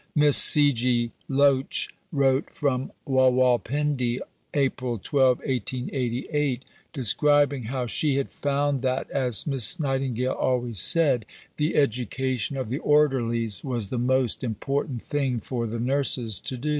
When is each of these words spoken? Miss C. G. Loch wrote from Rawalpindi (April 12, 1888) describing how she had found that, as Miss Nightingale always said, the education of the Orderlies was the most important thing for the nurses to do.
Miss 0.15 0.35
C. 0.35 0.73
G. 0.73 1.11
Loch 1.29 1.75
wrote 2.11 2.49
from 2.49 2.91
Rawalpindi 3.07 4.19
(April 4.55 4.97
12, 4.97 5.37
1888) 5.47 6.61
describing 6.91 7.65
how 7.65 7.85
she 7.85 8.15
had 8.15 8.31
found 8.31 8.81
that, 8.81 9.07
as 9.11 9.45
Miss 9.45 9.79
Nightingale 9.79 10.31
always 10.31 10.79
said, 10.79 11.27
the 11.57 11.75
education 11.75 12.57
of 12.57 12.69
the 12.69 12.79
Orderlies 12.79 13.63
was 13.63 13.89
the 13.89 13.99
most 13.99 14.43
important 14.43 15.03
thing 15.03 15.39
for 15.39 15.67
the 15.67 15.79
nurses 15.79 16.39
to 16.41 16.57
do. 16.57 16.69